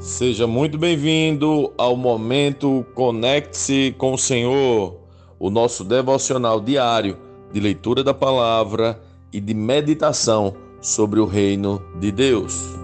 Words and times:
Seja 0.00 0.46
muito 0.46 0.78
bem-vindo 0.78 1.72
ao 1.76 1.96
momento 1.96 2.86
Conecte-se 2.94 3.92
com 3.98 4.12
o 4.12 4.18
Senhor, 4.18 4.96
o 5.40 5.50
nosso 5.50 5.82
devocional 5.82 6.60
diário 6.60 7.18
de 7.52 7.58
leitura 7.58 8.04
da 8.04 8.14
palavra 8.14 9.02
e 9.32 9.40
de 9.40 9.52
meditação 9.52 10.54
sobre 10.80 11.18
o 11.18 11.26
reino 11.26 11.82
de 11.98 12.12
Deus. 12.12 12.76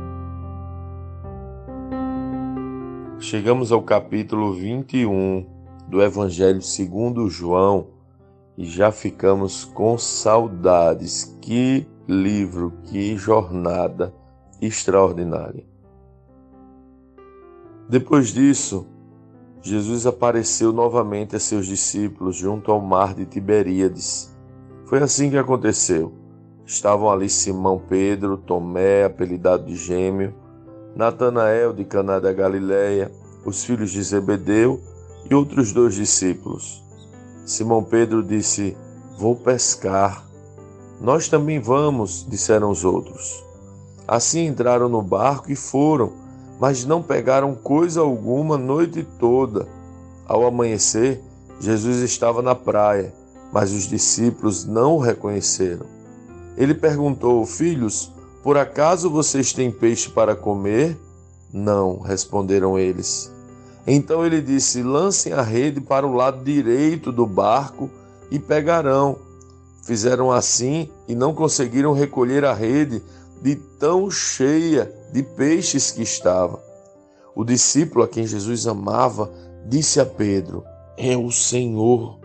Chegamos 3.20 3.70
ao 3.70 3.80
capítulo 3.80 4.52
21 4.52 5.46
do 5.86 6.02
Evangelho 6.02 6.62
segundo 6.62 7.30
João 7.30 7.90
e 8.58 8.64
já 8.64 8.90
ficamos 8.90 9.64
com 9.64 9.96
saudades. 9.96 11.38
Que 11.40 11.86
livro, 12.08 12.72
que 12.82 13.16
jornada 13.16 14.12
extraordinária. 14.60 15.73
Depois 17.88 18.28
disso, 18.28 18.86
Jesus 19.60 20.06
apareceu 20.06 20.72
novamente 20.72 21.36
a 21.36 21.40
seus 21.40 21.66
discípulos 21.66 22.36
junto 22.36 22.70
ao 22.70 22.80
mar 22.80 23.14
de 23.14 23.26
Tiberíades. 23.26 24.34
Foi 24.86 25.02
assim 25.02 25.30
que 25.30 25.36
aconteceu. 25.36 26.12
Estavam 26.66 27.10
ali 27.10 27.28
Simão 27.28 27.78
Pedro, 27.78 28.38
Tomé, 28.38 29.04
apelidado 29.04 29.66
de 29.66 29.76
Gêmeo, 29.76 30.34
Natanael 30.96 31.72
de 31.72 31.84
Caná 31.84 32.18
da 32.18 32.32
Galileia, 32.32 33.12
os 33.44 33.64
filhos 33.64 33.90
de 33.90 34.02
Zebedeu 34.02 34.80
e 35.30 35.34
outros 35.34 35.72
dois 35.72 35.94
discípulos. 35.94 36.82
Simão 37.44 37.84
Pedro 37.84 38.22
disse: 38.22 38.76
Vou 39.18 39.36
pescar. 39.36 40.26
Nós 41.00 41.28
também 41.28 41.60
vamos, 41.60 42.26
disseram 42.26 42.70
os 42.70 42.84
outros. 42.84 43.44
Assim 44.08 44.46
entraram 44.46 44.88
no 44.88 45.02
barco 45.02 45.50
e 45.50 45.56
foram 45.56 46.23
mas 46.64 46.86
não 46.86 47.02
pegaram 47.02 47.54
coisa 47.54 48.00
alguma 48.00 48.56
noite 48.56 49.06
toda. 49.20 49.68
Ao 50.26 50.46
amanhecer, 50.46 51.20
Jesus 51.60 51.98
estava 51.98 52.40
na 52.40 52.54
praia, 52.54 53.12
mas 53.52 53.70
os 53.70 53.86
discípulos 53.86 54.64
não 54.64 54.94
o 54.94 54.98
reconheceram. 54.98 55.84
Ele 56.56 56.72
perguntou: 56.72 57.44
Filhos, 57.44 58.10
por 58.42 58.56
acaso 58.56 59.10
vocês 59.10 59.52
têm 59.52 59.70
peixe 59.70 60.08
para 60.08 60.34
comer? 60.34 60.98
Não, 61.52 61.98
responderam 61.98 62.78
eles. 62.78 63.30
Então 63.86 64.24
ele 64.24 64.40
disse: 64.40 64.82
Lancem 64.82 65.34
a 65.34 65.42
rede 65.42 65.82
para 65.82 66.06
o 66.06 66.14
lado 66.14 66.42
direito 66.42 67.12
do 67.12 67.26
barco 67.26 67.90
e 68.30 68.38
pegarão. 68.38 69.18
Fizeram 69.82 70.32
assim 70.32 70.88
e 71.06 71.14
não 71.14 71.34
conseguiram 71.34 71.92
recolher 71.92 72.42
a 72.42 72.54
rede 72.54 73.02
de 73.42 73.54
tão 73.54 74.10
cheia 74.10 75.03
de 75.14 75.22
peixes 75.22 75.92
que 75.92 76.02
estava. 76.02 76.60
O 77.36 77.44
discípulo 77.44 78.04
a 78.04 78.08
quem 78.08 78.26
Jesus 78.26 78.66
amava 78.66 79.30
disse 79.64 80.00
a 80.00 80.04
Pedro: 80.04 80.64
É 80.96 81.16
o 81.16 81.30
Senhor. 81.30 82.18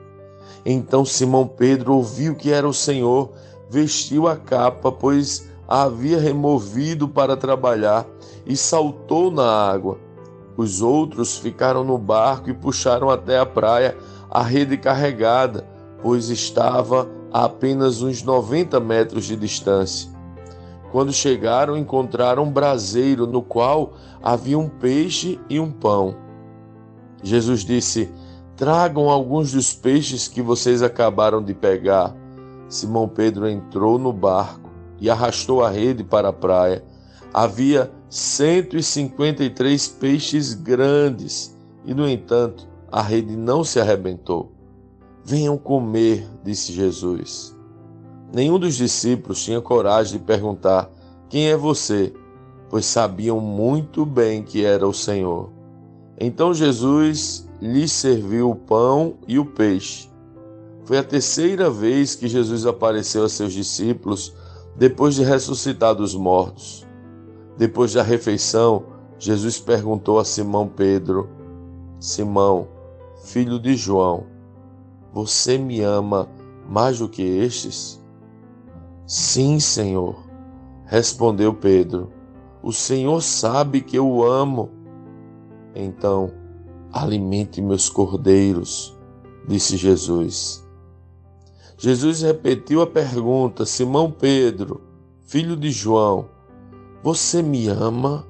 Então 0.66 1.06
Simão 1.06 1.48
Pedro 1.48 1.94
ouviu 1.94 2.34
que 2.34 2.52
era 2.52 2.68
o 2.68 2.74
Senhor, 2.74 3.32
vestiu 3.70 4.28
a 4.28 4.36
capa, 4.36 4.92
pois 4.92 5.48
a 5.68 5.84
havia 5.84 6.20
removido 6.20 7.08
para 7.08 7.38
trabalhar, 7.38 8.08
e 8.44 8.58
saltou 8.58 9.30
na 9.30 9.46
água. 9.46 10.00
Os 10.58 10.82
outros 10.82 11.38
ficaram 11.38 11.84
no 11.84 11.98
barco 11.98 12.50
e 12.50 12.56
puxaram 12.56 13.12
até 13.12 13.38
a 13.38 13.46
praia 13.46 13.96
a 14.32 14.42
rede 14.42 14.78
carregada, 14.78 15.64
pois 16.02 16.30
estava 16.30 17.08
a 17.32 17.46
apenas 17.46 18.02
uns 18.02 18.24
90 18.24 18.80
metros 18.80 19.26
de 19.26 19.36
distância. 19.36 20.19
Quando 20.92 21.14
chegaram, 21.14 21.78
encontraram 21.78 22.44
um 22.44 22.52
braseiro 22.52 23.28
no 23.28 23.42
qual 23.42 23.94
havia 24.24 24.58
um 24.58 24.68
peixe 24.68 25.40
e 25.50 25.60
um 25.60 25.72
pão. 25.72 26.16
Jesus 27.22 27.64
disse: 27.64 28.10
Tragam 28.56 29.10
alguns 29.10 29.52
dos 29.52 29.74
peixes 29.74 30.28
que 30.28 30.42
vocês 30.42 30.82
acabaram 30.82 31.44
de 31.44 31.54
pegar. 31.54 32.16
Simão 32.68 33.08
Pedro 33.08 33.48
entrou 33.48 33.98
no 34.00 34.12
barco 34.12 34.70
e 35.00 35.10
arrastou 35.10 35.64
a 35.64 35.70
rede 35.70 36.04
para 36.04 36.30
a 36.30 36.34
praia. 36.34 36.84
Havia 37.34 37.92
153 38.10 39.88
peixes 39.88 40.54
grandes 40.54 41.56
e, 41.86 41.94
no 41.94 42.08
entanto, 42.10 42.68
a 42.92 43.02
rede 43.02 43.36
não 43.36 43.64
se 43.64 43.80
arrebentou. 43.80 44.52
Venham 45.24 45.58
comer, 45.58 46.28
disse 46.44 46.74
Jesus. 46.74 47.56
Nenhum 48.32 48.60
dos 48.60 48.76
discípulos 48.76 49.44
tinha 49.44 49.62
coragem 49.62 50.20
de 50.20 50.26
perguntar: 50.26 50.90
Quem 51.30 51.50
é 51.50 51.58
você? 51.58 52.14
Pois 52.70 52.86
sabiam 52.86 53.40
muito 53.40 54.06
bem 54.06 54.44
que 54.44 54.64
era 54.64 54.88
o 54.88 54.94
Senhor. 54.94 55.52
Então 56.20 56.54
Jesus 56.54 57.50
lhes 57.62 57.92
serviu 57.92 58.52
o 58.52 58.56
pão 58.56 59.16
e 59.28 59.40
o 59.40 59.46
peixe. 59.46 60.10
Foi 60.86 60.98
a 60.98 61.04
terceira 61.04 61.70
vez 61.70 62.16
que 62.16 62.28
Jesus 62.28 62.66
apareceu 62.66 63.24
a 63.24 63.30
seus 63.30 63.54
discípulos 63.54 64.34
depois 64.76 65.16
de 65.16 65.24
ressuscitar 65.24 65.96
dos 65.96 66.16
mortos. 66.16 66.88
Depois 67.58 67.94
da 67.94 68.04
refeição, 68.04 68.86
Jesus 69.18 69.60
perguntou 69.60 70.20
a 70.20 70.26
Simão 70.26 70.68
Pedro: 70.68 71.30
Simão, 72.00 72.68
filho 73.24 73.60
de 73.60 73.76
João, 73.76 74.26
você 75.12 75.58
me 75.58 75.82
ama 75.82 76.30
mais 76.68 77.00
do 77.00 77.10
que 77.10 77.22
estes? 77.22 77.99
Sim, 79.10 79.60
Senhor, 79.60 80.24
respondeu 80.86 81.52
Pedro. 81.52 82.14
O 82.62 82.72
Senhor 82.72 83.24
sabe 83.24 83.82
que 83.82 83.96
eu 83.96 84.22
amo. 84.24 84.70
Então, 85.74 86.32
alimente 86.94 87.60
meus 87.60 87.90
cordeiros, 87.90 88.96
disse 89.48 89.78
Jesus. 89.78 90.64
Jesus 91.76 92.22
repetiu 92.22 92.84
a 92.84 92.88
pergunta: 92.88 93.66
Simão 93.66 94.12
Pedro, 94.12 94.80
filho 95.26 95.58
de 95.58 95.72
João, 95.72 96.30
você 97.02 97.42
me 97.42 97.68
ama? 97.68 98.28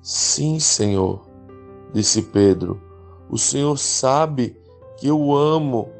Sim, 0.00 0.58
Senhor, 0.58 1.28
disse 1.92 2.22
Pedro. 2.22 2.80
O 3.28 3.36
Senhor 3.36 3.76
sabe 3.76 4.56
que 4.96 5.08
eu 5.08 5.34
amo. 5.36 5.90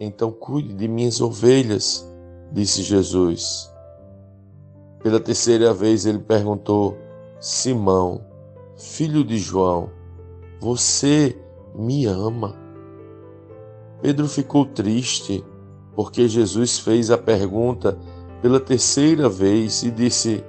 Então 0.00 0.30
cuide 0.30 0.74
de 0.74 0.86
minhas 0.86 1.20
ovelhas 1.20 2.08
disse 2.52 2.82
Jesus. 2.82 3.72
Pela 5.02 5.20
terceira 5.20 5.72
vez 5.72 6.06
ele 6.06 6.18
perguntou: 6.18 6.96
Simão, 7.40 8.24
filho 8.76 9.24
de 9.24 9.38
João, 9.38 9.90
você 10.60 11.36
me 11.74 12.06
ama? 12.06 12.56
Pedro 14.00 14.28
ficou 14.28 14.64
triste 14.64 15.44
porque 15.94 16.28
Jesus 16.28 16.78
fez 16.78 17.10
a 17.10 17.18
pergunta 17.18 17.98
pela 18.40 18.60
terceira 18.60 19.28
vez 19.28 19.82
e 19.82 19.90
disse: 19.90 20.44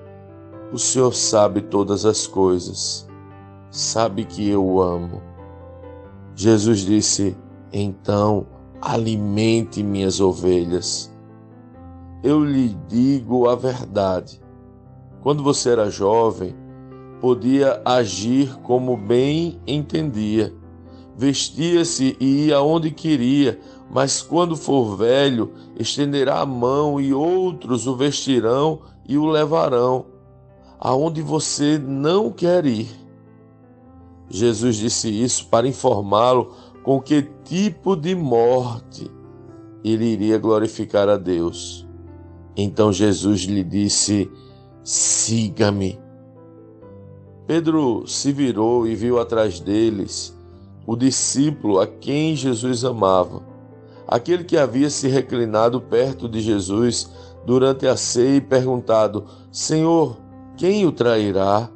O 0.72 0.78
Senhor 0.78 1.14
sabe 1.14 1.62
todas 1.62 2.06
as 2.06 2.28
coisas, 2.28 3.08
sabe 3.72 4.26
que 4.26 4.48
eu 4.48 4.66
o 4.66 4.82
amo. 4.82 5.22
Jesus 6.36 6.80
disse: 6.80 7.36
Então 7.74 8.46
alimente 8.81 9.84
minhas 9.84 10.19
ovelhas 10.19 11.12
eu 12.22 12.44
lhe 12.44 12.75
digo 12.88 13.47
a 13.47 13.56
verdade. 13.56 14.41
Quando 15.22 15.44
você 15.44 15.69
era 15.69 15.90
jovem, 15.90 16.56
podia 17.22 17.81
agir 17.85 18.57
como 18.62 18.97
bem 18.97 19.59
entendia. 19.66 20.53
Vestia-se 21.16 22.16
e 22.19 22.47
ia 22.47 22.62
onde 22.62 22.91
queria, 22.91 23.59
mas 23.90 24.22
quando 24.22 24.56
for 24.56 24.96
velho, 24.96 25.53
estenderá 25.78 26.40
a 26.40 26.46
mão 26.46 27.00
e 27.00 27.13
outros 27.13 27.88
o 27.88 27.96
vestirão 27.96 28.81
e 29.07 29.17
o 29.17 29.25
levarão 29.25 30.06
aonde 30.79 31.22
você 31.22 31.78
não 31.78 32.32
quer 32.32 32.66
ir. 32.66 32.90
Jesus 34.29 34.78
disse 34.78 35.09
isso 35.09 35.47
para 35.47 35.67
informá-lo 35.67 36.53
com 36.90 37.00
que 37.00 37.22
tipo 37.44 37.96
de 37.96 38.16
morte 38.16 39.12
ele 39.84 40.06
iria 40.06 40.40
glorificar 40.40 41.08
a 41.08 41.18
Deus. 41.18 41.88
Então 42.58 42.91
Jesus 42.91 43.41
lhe 43.41 43.64
disse: 43.64 44.28
Siga-me. 44.84 46.00
Pedro 47.46 48.08
se 48.08 48.32
virou 48.32 48.88
e 48.88 48.96
viu 48.96 49.20
atrás 49.20 49.59
deles 49.59 50.36
o 50.84 50.96
discípulo 50.96 51.80
a 51.80 51.86
quem 51.86 52.36
Jesus 52.36 52.84
amava, 52.84 53.44
aquele 54.08 54.44
que 54.44 54.58
havia 54.58 54.90
se 54.90 55.08
reclinado 55.08 55.80
perto 55.80 56.28
de 56.28 56.42
Jesus 56.42 57.08
durante 57.46 57.85
a 57.85 57.96
ceia 57.96 58.38
e 58.38 58.42
perguntado: 58.42 59.26
Senhor, 59.52 60.18
quem 60.58 60.88
o 60.88 60.92
trairá? 60.92 61.70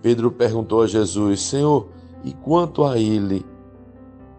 Pedro 0.00 0.30
perguntou 0.30 0.82
a 0.82 0.86
Jesus: 0.86 1.40
Senhor, 1.42 1.88
e 2.22 2.32
quanto 2.32 2.84
a 2.84 2.96
ele? 2.96 3.44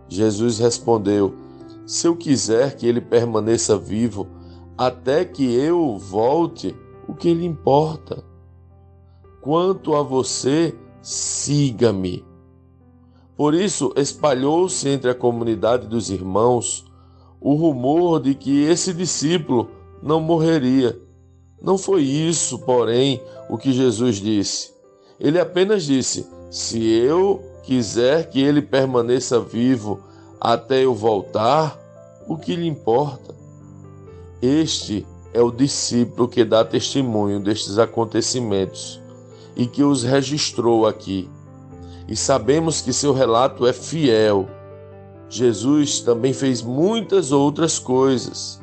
Jesus 0.07 0.59
respondeu: 0.59 1.33
Se 1.85 2.07
eu 2.07 2.15
quiser 2.15 2.75
que 2.75 2.87
ele 2.87 3.01
permaneça 3.01 3.77
vivo, 3.77 4.27
até 4.77 5.25
que 5.25 5.53
eu 5.53 5.97
volte, 5.97 6.75
o 7.07 7.13
que 7.13 7.33
lhe 7.33 7.45
importa? 7.45 8.23
quanto 9.45 9.93
a 9.93 10.01
você, 10.01 10.73
siga-me. 11.03 12.25
Por 13.37 13.53
isso 13.53 13.93
espalhou-se 13.95 14.89
entre 14.89 15.11
a 15.11 15.13
comunidade 15.13 15.85
dos 15.85 16.09
irmãos 16.09 16.83
o 17.39 17.53
rumor 17.53 18.19
de 18.19 18.33
que 18.33 18.63
esse 18.63 18.91
discípulo 18.91 19.69
não 20.01 20.19
morreria. 20.19 20.99
Não 21.61 21.77
foi 21.77 22.01
isso, 22.01 22.57
porém, 22.57 23.21
o 23.47 23.55
que 23.55 23.71
Jesus 23.71 24.15
disse. 24.15 24.73
Ele 25.19 25.39
apenas 25.39 25.83
disse: 25.83 26.27
Se 26.49 26.83
eu 26.83 27.39
quiser 27.65 28.29
que 28.29 28.39
ele 28.41 28.61
permaneça 28.61 29.39
vivo 29.39 29.99
até 30.39 30.85
eu 30.85 30.93
voltar, 30.93 31.77
o 32.27 32.37
que 32.37 32.55
lhe 32.55 32.67
importa? 32.67 33.33
Este 34.41 35.05
é 35.33 35.41
o 35.41 35.51
discípulo 35.51 36.27
que 36.27 36.45
dá 36.45 36.63
testemunho 36.63 37.39
destes 37.39 37.79
acontecimentos 37.79 39.01
e 39.55 39.65
que 39.65 39.83
os 39.83 40.03
registrou 40.03 40.85
aqui. 40.85 41.27
E 42.07 42.15
sabemos 42.15 42.81
que 42.81 42.93
seu 42.93 43.13
relato 43.13 43.65
é 43.65 43.73
fiel. 43.73 44.47
Jesus 45.27 46.01
também 46.01 46.33
fez 46.33 46.61
muitas 46.61 47.31
outras 47.31 47.79
coisas. 47.79 48.61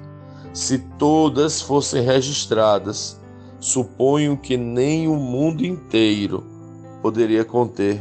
Se 0.53 0.79
todas 0.79 1.61
fossem 1.61 2.03
registradas, 2.03 3.21
suponho 3.59 4.37
que 4.37 4.57
nem 4.57 5.09
o 5.09 5.17
mundo 5.17 5.65
inteiro 5.65 6.45
poderia 7.03 7.45
conter 7.45 8.01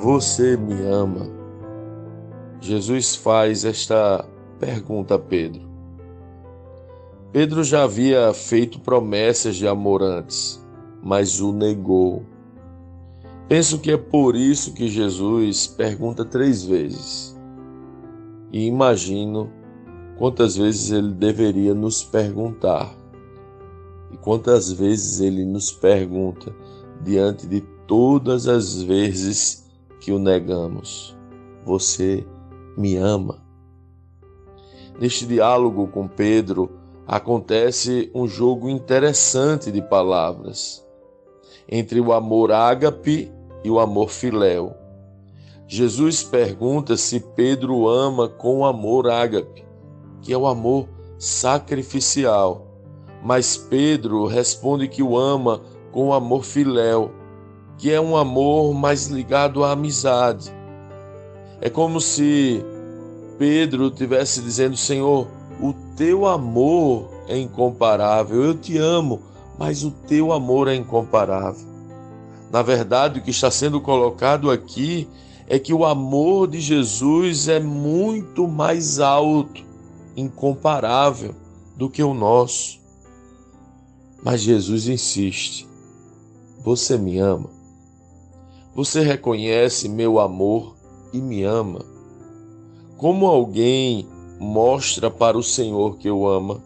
Você 0.00 0.56
me 0.56 0.80
ama? 0.82 1.28
Jesus 2.60 3.16
faz 3.16 3.64
esta 3.64 4.24
pergunta 4.60 5.16
a 5.16 5.18
Pedro. 5.18 5.68
Pedro 7.32 7.64
já 7.64 7.82
havia 7.82 8.32
feito 8.32 8.78
promessas 8.78 9.56
de 9.56 9.66
amor 9.66 10.00
antes, 10.00 10.64
mas 11.02 11.40
o 11.40 11.52
negou. 11.52 12.22
Penso 13.48 13.80
que 13.80 13.90
é 13.90 13.96
por 13.96 14.36
isso 14.36 14.72
que 14.72 14.86
Jesus 14.86 15.66
pergunta 15.66 16.24
três 16.24 16.62
vezes. 16.62 17.36
E 18.52 18.66
imagino 18.66 19.50
quantas 20.16 20.56
vezes 20.56 20.92
ele 20.92 21.12
deveria 21.12 21.74
nos 21.74 22.04
perguntar. 22.04 22.96
E 24.12 24.16
quantas 24.16 24.70
vezes 24.70 25.18
ele 25.18 25.44
nos 25.44 25.72
pergunta 25.72 26.54
diante 27.02 27.48
de 27.48 27.62
todas 27.84 28.46
as 28.46 28.80
vezes 28.80 29.66
que 30.00 30.12
o 30.12 30.18
negamos: 30.18 31.16
Você 31.64 32.26
me 32.76 32.96
ama? 32.96 33.42
Neste 34.98 35.26
diálogo 35.26 35.86
com 35.88 36.08
Pedro, 36.08 36.70
acontece 37.06 38.10
um 38.14 38.26
jogo 38.26 38.68
interessante 38.68 39.70
de 39.70 39.80
palavras 39.80 40.84
entre 41.68 42.00
o 42.00 42.12
amor 42.12 42.50
ágape 42.50 43.30
e 43.62 43.70
o 43.70 43.78
amor 43.78 44.10
filéu. 44.10 44.74
Jesus 45.66 46.22
pergunta 46.22 46.96
se 46.96 47.20
Pedro 47.20 47.88
ama 47.88 48.28
com 48.28 48.60
o 48.60 48.64
amor 48.64 49.08
ágape, 49.10 49.64
que 50.22 50.32
é 50.32 50.38
o 50.38 50.46
amor 50.46 50.88
sacrificial, 51.18 52.66
mas 53.22 53.56
Pedro 53.56 54.26
responde 54.26 54.88
que 54.88 55.02
o 55.02 55.18
ama 55.18 55.60
com 55.92 56.08
o 56.08 56.12
amor 56.12 56.44
filéu, 56.44 57.10
que 57.78 57.92
é 57.92 58.00
um 58.00 58.16
amor 58.16 58.74
mais 58.74 59.06
ligado 59.06 59.64
à 59.64 59.70
amizade. 59.70 60.52
É 61.60 61.70
como 61.70 62.00
se 62.00 62.62
Pedro 63.38 63.90
tivesse 63.90 64.42
dizendo: 64.42 64.76
Senhor, 64.76 65.28
o 65.60 65.72
teu 65.96 66.26
amor 66.26 67.08
é 67.28 67.38
incomparável. 67.38 68.42
Eu 68.42 68.54
te 68.54 68.76
amo, 68.76 69.22
mas 69.56 69.84
o 69.84 69.90
teu 69.90 70.32
amor 70.32 70.68
é 70.68 70.74
incomparável. 70.74 71.66
Na 72.50 72.62
verdade, 72.62 73.20
o 73.20 73.22
que 73.22 73.30
está 73.30 73.50
sendo 73.50 73.80
colocado 73.80 74.50
aqui 74.50 75.08
é 75.46 75.58
que 75.58 75.72
o 75.72 75.84
amor 75.84 76.48
de 76.48 76.60
Jesus 76.60 77.48
é 77.48 77.60
muito 77.60 78.48
mais 78.48 78.98
alto, 78.98 79.64
incomparável 80.16 81.34
do 81.76 81.88
que 81.88 82.02
o 82.02 82.12
nosso. 82.12 82.80
Mas 84.22 84.40
Jesus 84.40 84.88
insiste: 84.88 85.66
Você 86.64 86.98
me 86.98 87.18
ama? 87.18 87.57
Você 88.78 89.00
reconhece 89.00 89.88
meu 89.88 90.20
amor 90.20 90.76
e 91.12 91.18
me 91.18 91.42
ama? 91.42 91.84
Como 92.96 93.26
alguém 93.26 94.06
mostra 94.38 95.10
para 95.10 95.36
o 95.36 95.42
Senhor 95.42 95.98
que 95.98 96.08
o 96.08 96.28
ama? 96.28 96.62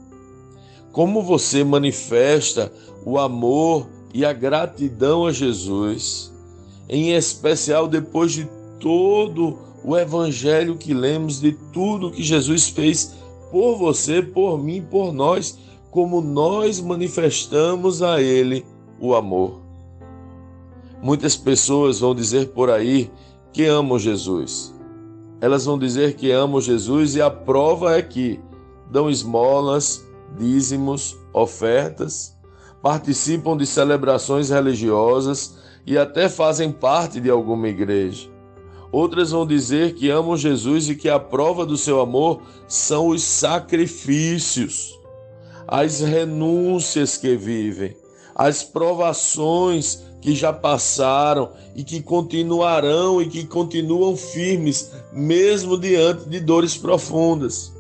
Como 0.93 1.23
você 1.23 1.65
manifesta 1.65 2.71
o 3.07 3.19
amor 3.19 3.89
e 4.13 4.27
a 4.27 4.33
gratidão 4.35 5.25
a 5.25 5.33
Jesus, 5.33 6.31
em 6.87 7.15
especial 7.15 7.89
depois 7.89 8.33
de 8.33 8.47
todo 8.79 9.57
o 9.83 9.97
evangelho 9.97 10.77
que 10.77 10.93
lemos, 10.93 11.41
de 11.41 11.53
tudo 11.73 12.11
que 12.13 12.23
Jesus 12.23 12.69
fez 12.69 13.15
por 13.51 13.79
você, 13.79 14.21
por 14.21 14.63
mim, 14.63 14.83
por 14.83 15.15
nós, 15.15 15.59
como 15.91 16.21
nós 16.21 16.79
manifestamos 16.79 18.03
a 18.03 18.21
Ele 18.21 18.67
o 19.01 19.15
amor. 19.15 19.72
Muitas 21.03 21.37
pessoas 21.37 21.99
vão 21.99 22.15
dizer 22.15 22.51
por 22.51 22.71
aí 22.71 23.11
que 23.53 23.65
amam 23.65 23.99
Jesus, 23.99 24.73
elas 25.41 25.65
vão 25.65 25.77
dizer 25.77 26.15
que 26.15 26.31
amam 26.31 26.61
Jesus 26.61 27.17
e 27.17 27.21
a 27.21 27.29
prova 27.29 27.99
é 27.99 28.01
que 28.01 28.39
dão 28.89 29.11
esmolas, 29.11 30.07
dízimos, 30.39 31.17
ofertas, 31.35 32.39
participam 32.81 33.57
de 33.57 33.67
celebrações 33.67 34.51
religiosas 34.51 35.57
e 35.85 35.99
até 35.99 36.29
fazem 36.29 36.71
parte 36.71 37.19
de 37.19 37.29
alguma 37.29 37.67
igreja. 37.67 38.31
Outras 38.93 39.33
vão 39.33 39.45
dizer 39.45 39.95
que 39.95 40.09
amam 40.09 40.37
Jesus 40.37 40.89
e 40.89 40.95
que 40.95 41.09
a 41.09 41.19
prova 41.19 41.67
do 41.67 41.77
seu 41.77 42.01
amor 42.01 42.43
são 42.69 43.09
os 43.09 43.25
sacrifícios, 43.25 44.97
as 45.67 45.99
renúncias 45.99 47.17
que 47.17 47.35
vivem, 47.37 47.97
as 48.37 48.63
provações 48.63 50.12
que 50.23 50.37
já 50.37 50.53
passaram 50.53 51.51
e 51.75 51.83
que 51.83 52.01
continuarão 52.01 53.21
e 53.21 53.27
que 53.29 53.45
continuam 53.45 54.17
firmes, 54.17 54.93
mesmo 55.13 55.77
diante 55.77 56.29
de 56.29 56.39
dores 56.39 56.77
profundas. 56.77 57.73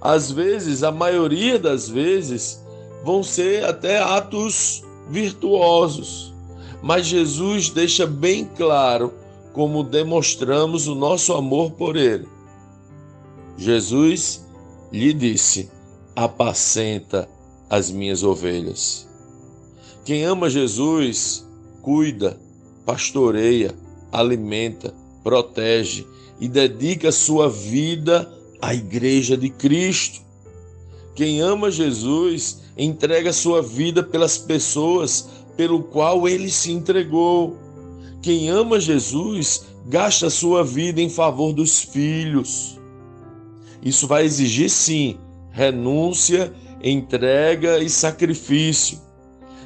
Às 0.00 0.30
vezes, 0.30 0.82
a 0.82 0.92
maioria 0.92 1.58
das 1.58 1.88
vezes, 1.88 2.62
vão 3.02 3.22
ser 3.22 3.64
até 3.64 3.98
atos 3.98 4.84
virtuosos, 5.08 6.34
mas 6.82 7.06
Jesus 7.06 7.70
deixa 7.70 8.06
bem 8.06 8.44
claro 8.44 9.14
como 9.54 9.82
demonstramos 9.82 10.86
o 10.86 10.94
nosso 10.94 11.32
amor 11.32 11.72
por 11.72 11.96
Ele. 11.96 12.28
Jesus 13.56 14.44
lhe 14.92 15.14
disse: 15.14 15.70
Apacenta 16.14 17.28
as 17.70 17.90
minhas 17.90 18.22
ovelhas. 18.22 19.08
Quem 20.04 20.24
ama 20.24 20.50
Jesus, 20.50 21.46
cuida, 21.80 22.36
pastoreia, 22.84 23.72
alimenta, 24.10 24.92
protege 25.22 26.04
e 26.40 26.48
dedica 26.48 27.12
sua 27.12 27.48
vida 27.48 28.28
à 28.60 28.74
igreja 28.74 29.36
de 29.36 29.48
Cristo. 29.48 30.20
Quem 31.14 31.40
ama 31.40 31.70
Jesus, 31.70 32.62
entrega 32.76 33.32
sua 33.32 33.62
vida 33.62 34.02
pelas 34.02 34.36
pessoas 34.36 35.28
pelo 35.56 35.84
qual 35.84 36.28
ele 36.28 36.50
se 36.50 36.72
entregou. 36.72 37.56
Quem 38.20 38.48
ama 38.48 38.80
Jesus, 38.80 39.66
gasta 39.86 40.28
sua 40.28 40.64
vida 40.64 41.00
em 41.00 41.08
favor 41.08 41.52
dos 41.52 41.80
filhos. 41.80 42.76
Isso 43.80 44.08
vai 44.08 44.24
exigir 44.24 44.68
sim 44.68 45.16
renúncia, 45.52 46.52
entrega 46.82 47.78
e 47.78 47.88
sacrifício 47.88 48.98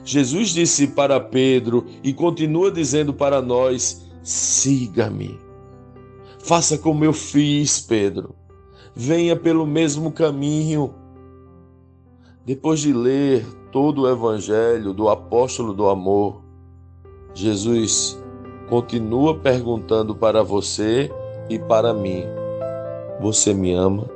Jesus 0.06 0.50
disse 0.50 0.86
para 0.86 1.18
Pedro 1.18 1.84
e 2.00 2.14
continua 2.14 2.70
dizendo 2.70 3.12
para 3.12 3.42
nós: 3.42 4.06
siga-me. 4.22 5.36
Faça 6.38 6.78
como 6.78 7.04
eu 7.04 7.12
fiz, 7.12 7.80
Pedro. 7.80 8.32
Venha 8.94 9.34
pelo 9.34 9.66
mesmo 9.66 10.12
caminho. 10.12 10.94
Depois 12.44 12.78
de 12.78 12.92
ler 12.92 13.44
todo 13.72 14.02
o 14.02 14.08
evangelho 14.08 14.92
do 14.92 15.08
apóstolo 15.08 15.75
do 15.75 15.88
amor, 15.88 16.40
Jesus 17.34 18.16
continua 18.68 19.36
perguntando 19.36 20.14
para 20.14 20.44
você 20.44 21.10
e 21.50 21.58
para 21.58 21.92
mim: 21.92 22.22
Você 23.20 23.52
me 23.52 23.72
ama? 23.72 24.15